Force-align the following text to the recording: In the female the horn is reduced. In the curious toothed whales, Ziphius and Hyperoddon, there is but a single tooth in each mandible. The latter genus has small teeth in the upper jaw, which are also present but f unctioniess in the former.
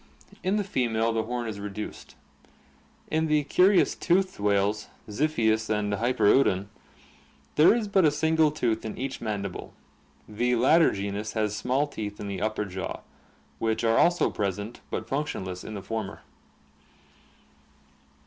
In 0.43 0.55
the 0.55 0.63
female 0.63 1.13
the 1.13 1.21
horn 1.25 1.47
is 1.47 1.59
reduced. 1.59 2.15
In 3.11 3.27
the 3.27 3.43
curious 3.43 3.93
toothed 3.93 4.39
whales, 4.39 4.87
Ziphius 5.07 5.69
and 5.69 5.93
Hyperoddon, 5.93 6.69
there 7.53 7.75
is 7.75 7.87
but 7.87 8.03
a 8.03 8.09
single 8.09 8.49
tooth 8.49 8.83
in 8.83 8.97
each 8.97 9.21
mandible. 9.21 9.75
The 10.27 10.55
latter 10.55 10.91
genus 10.91 11.33
has 11.33 11.55
small 11.55 11.85
teeth 11.85 12.19
in 12.19 12.27
the 12.27 12.41
upper 12.41 12.65
jaw, 12.65 13.01
which 13.59 13.83
are 13.83 13.99
also 13.99 14.31
present 14.31 14.81
but 14.89 15.03
f 15.03 15.09
unctioniess 15.11 15.63
in 15.63 15.75
the 15.75 15.83
former. 15.83 16.21